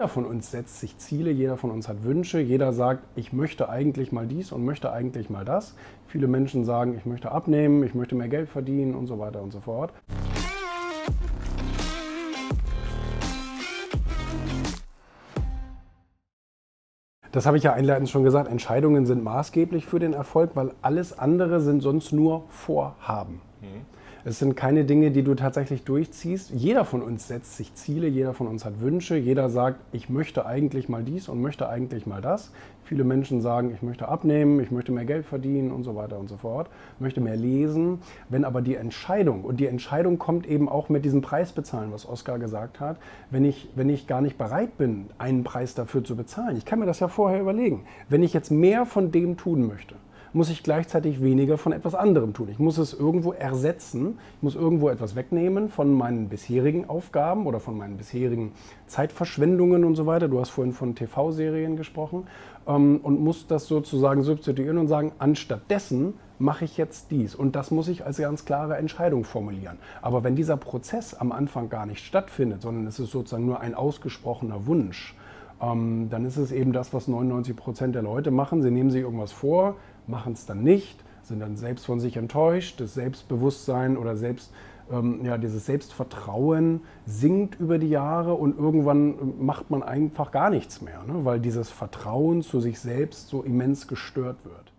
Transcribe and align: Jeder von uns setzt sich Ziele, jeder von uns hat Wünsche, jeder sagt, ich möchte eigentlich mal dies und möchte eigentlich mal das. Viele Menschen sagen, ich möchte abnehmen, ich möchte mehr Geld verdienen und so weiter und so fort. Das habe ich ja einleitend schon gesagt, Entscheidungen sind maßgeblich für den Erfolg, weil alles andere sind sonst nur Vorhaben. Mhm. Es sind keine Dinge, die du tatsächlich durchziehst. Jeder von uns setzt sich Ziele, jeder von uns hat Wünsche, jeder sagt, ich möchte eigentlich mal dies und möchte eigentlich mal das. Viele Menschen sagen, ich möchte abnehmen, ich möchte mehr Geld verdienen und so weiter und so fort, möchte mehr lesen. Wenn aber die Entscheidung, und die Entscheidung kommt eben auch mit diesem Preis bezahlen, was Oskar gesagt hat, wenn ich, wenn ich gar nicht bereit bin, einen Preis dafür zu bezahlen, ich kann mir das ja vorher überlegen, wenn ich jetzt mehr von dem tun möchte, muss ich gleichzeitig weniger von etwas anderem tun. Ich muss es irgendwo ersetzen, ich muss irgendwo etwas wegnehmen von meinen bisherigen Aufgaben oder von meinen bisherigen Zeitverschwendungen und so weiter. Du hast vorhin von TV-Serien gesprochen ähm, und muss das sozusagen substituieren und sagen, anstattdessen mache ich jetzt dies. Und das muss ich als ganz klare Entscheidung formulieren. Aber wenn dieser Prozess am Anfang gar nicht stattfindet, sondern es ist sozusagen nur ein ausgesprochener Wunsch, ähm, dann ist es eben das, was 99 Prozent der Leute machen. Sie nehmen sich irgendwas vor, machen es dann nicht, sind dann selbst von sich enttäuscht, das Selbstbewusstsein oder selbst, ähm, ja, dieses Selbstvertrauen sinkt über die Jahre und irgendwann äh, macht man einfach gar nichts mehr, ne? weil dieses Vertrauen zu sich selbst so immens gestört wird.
Jeder 0.00 0.08
von 0.08 0.24
uns 0.24 0.50
setzt 0.50 0.80
sich 0.80 0.96
Ziele, 0.96 1.30
jeder 1.30 1.58
von 1.58 1.70
uns 1.70 1.86
hat 1.86 2.04
Wünsche, 2.04 2.40
jeder 2.40 2.72
sagt, 2.72 3.04
ich 3.16 3.34
möchte 3.34 3.68
eigentlich 3.68 4.12
mal 4.12 4.26
dies 4.26 4.50
und 4.50 4.64
möchte 4.64 4.90
eigentlich 4.92 5.28
mal 5.28 5.44
das. 5.44 5.74
Viele 6.06 6.26
Menschen 6.26 6.64
sagen, 6.64 6.96
ich 6.96 7.04
möchte 7.04 7.30
abnehmen, 7.30 7.82
ich 7.82 7.94
möchte 7.94 8.14
mehr 8.14 8.30
Geld 8.30 8.48
verdienen 8.48 8.94
und 8.94 9.08
so 9.08 9.18
weiter 9.18 9.42
und 9.42 9.50
so 9.50 9.60
fort. 9.60 9.92
Das 17.30 17.44
habe 17.44 17.58
ich 17.58 17.62
ja 17.64 17.74
einleitend 17.74 18.08
schon 18.08 18.24
gesagt, 18.24 18.50
Entscheidungen 18.50 19.04
sind 19.04 19.22
maßgeblich 19.22 19.84
für 19.84 19.98
den 19.98 20.14
Erfolg, 20.14 20.52
weil 20.54 20.72
alles 20.80 21.18
andere 21.18 21.60
sind 21.60 21.82
sonst 21.82 22.10
nur 22.10 22.44
Vorhaben. 22.48 23.42
Mhm. 23.60 23.99
Es 24.22 24.38
sind 24.38 24.54
keine 24.54 24.84
Dinge, 24.84 25.10
die 25.10 25.22
du 25.22 25.34
tatsächlich 25.34 25.84
durchziehst. 25.84 26.50
Jeder 26.50 26.84
von 26.84 27.00
uns 27.00 27.26
setzt 27.26 27.56
sich 27.56 27.74
Ziele, 27.74 28.06
jeder 28.06 28.34
von 28.34 28.48
uns 28.48 28.66
hat 28.66 28.82
Wünsche, 28.82 29.16
jeder 29.16 29.48
sagt, 29.48 29.80
ich 29.92 30.10
möchte 30.10 30.44
eigentlich 30.44 30.90
mal 30.90 31.02
dies 31.02 31.30
und 31.30 31.40
möchte 31.40 31.70
eigentlich 31.70 32.06
mal 32.06 32.20
das. 32.20 32.52
Viele 32.84 33.04
Menschen 33.04 33.40
sagen, 33.40 33.72
ich 33.72 33.80
möchte 33.80 34.08
abnehmen, 34.08 34.60
ich 34.60 34.70
möchte 34.70 34.92
mehr 34.92 35.06
Geld 35.06 35.24
verdienen 35.24 35.70
und 35.70 35.84
so 35.84 35.96
weiter 35.96 36.18
und 36.18 36.28
so 36.28 36.36
fort, 36.36 36.68
möchte 36.98 37.22
mehr 37.22 37.36
lesen. 37.36 38.00
Wenn 38.28 38.44
aber 38.44 38.60
die 38.60 38.74
Entscheidung, 38.74 39.42
und 39.42 39.58
die 39.58 39.66
Entscheidung 39.66 40.18
kommt 40.18 40.46
eben 40.46 40.68
auch 40.68 40.90
mit 40.90 41.06
diesem 41.06 41.22
Preis 41.22 41.52
bezahlen, 41.52 41.90
was 41.90 42.06
Oskar 42.06 42.38
gesagt 42.38 42.78
hat, 42.78 42.98
wenn 43.30 43.46
ich, 43.46 43.70
wenn 43.74 43.88
ich 43.88 44.06
gar 44.06 44.20
nicht 44.20 44.36
bereit 44.36 44.76
bin, 44.76 45.06
einen 45.16 45.44
Preis 45.44 45.74
dafür 45.74 46.04
zu 46.04 46.14
bezahlen, 46.14 46.58
ich 46.58 46.66
kann 46.66 46.78
mir 46.78 46.86
das 46.86 47.00
ja 47.00 47.08
vorher 47.08 47.40
überlegen, 47.40 47.84
wenn 48.10 48.22
ich 48.22 48.34
jetzt 48.34 48.50
mehr 48.50 48.84
von 48.84 49.12
dem 49.12 49.38
tun 49.38 49.66
möchte, 49.66 49.94
muss 50.32 50.50
ich 50.50 50.62
gleichzeitig 50.62 51.22
weniger 51.22 51.58
von 51.58 51.72
etwas 51.72 51.94
anderem 51.94 52.34
tun. 52.34 52.48
Ich 52.50 52.58
muss 52.58 52.78
es 52.78 52.94
irgendwo 52.94 53.32
ersetzen, 53.32 54.18
ich 54.36 54.42
muss 54.42 54.54
irgendwo 54.54 54.88
etwas 54.88 55.16
wegnehmen 55.16 55.68
von 55.68 55.92
meinen 55.92 56.28
bisherigen 56.28 56.88
Aufgaben 56.88 57.46
oder 57.46 57.60
von 57.60 57.76
meinen 57.76 57.96
bisherigen 57.96 58.52
Zeitverschwendungen 58.86 59.84
und 59.84 59.96
so 59.96 60.06
weiter. 60.06 60.28
Du 60.28 60.38
hast 60.40 60.50
vorhin 60.50 60.72
von 60.72 60.94
TV-Serien 60.94 61.76
gesprochen 61.76 62.26
ähm, 62.66 63.00
und 63.02 63.20
muss 63.20 63.46
das 63.46 63.66
sozusagen 63.66 64.22
substituieren 64.22 64.78
und 64.78 64.88
sagen, 64.88 65.12
anstattdessen 65.18 66.14
mache 66.38 66.64
ich 66.64 66.76
jetzt 66.76 67.10
dies. 67.10 67.34
Und 67.34 67.54
das 67.54 67.70
muss 67.70 67.88
ich 67.88 68.06
als 68.06 68.18
ganz 68.18 68.44
klare 68.44 68.76
Entscheidung 68.76 69.24
formulieren. 69.24 69.78
Aber 70.00 70.24
wenn 70.24 70.36
dieser 70.36 70.56
Prozess 70.56 71.14
am 71.14 71.32
Anfang 71.32 71.68
gar 71.68 71.86
nicht 71.86 72.04
stattfindet, 72.04 72.62
sondern 72.62 72.86
es 72.86 72.98
ist 72.98 73.10
sozusagen 73.10 73.46
nur 73.46 73.60
ein 73.60 73.74
ausgesprochener 73.74 74.66
Wunsch, 74.66 75.14
ähm, 75.60 76.08
dann 76.10 76.24
ist 76.24 76.38
es 76.38 76.52
eben 76.52 76.72
das, 76.72 76.94
was 76.94 77.08
99 77.08 77.54
Prozent 77.54 77.94
der 77.94 78.02
Leute 78.02 78.30
machen. 78.30 78.62
Sie 78.62 78.70
nehmen 78.70 78.90
sich 78.90 79.02
irgendwas 79.02 79.32
vor, 79.32 79.76
machen 80.10 80.34
es 80.34 80.46
dann 80.46 80.62
nicht, 80.62 81.02
sind 81.22 81.40
dann 81.40 81.56
selbst 81.56 81.86
von 81.86 82.00
sich 82.00 82.16
enttäuscht, 82.16 82.80
das 82.80 82.94
Selbstbewusstsein 82.94 83.96
oder 83.96 84.16
selbst, 84.16 84.52
ähm, 84.90 85.24
ja, 85.24 85.38
dieses 85.38 85.66
Selbstvertrauen 85.66 86.80
sinkt 87.06 87.60
über 87.60 87.78
die 87.78 87.88
Jahre 87.88 88.34
und 88.34 88.58
irgendwann 88.58 89.12
äh, 89.12 89.16
macht 89.38 89.70
man 89.70 89.82
einfach 89.82 90.30
gar 90.30 90.50
nichts 90.50 90.80
mehr, 90.82 91.02
ne? 91.06 91.24
weil 91.24 91.40
dieses 91.40 91.70
Vertrauen 91.70 92.42
zu 92.42 92.60
sich 92.60 92.80
selbst 92.80 93.28
so 93.28 93.42
immens 93.42 93.86
gestört 93.86 94.44
wird. 94.44 94.69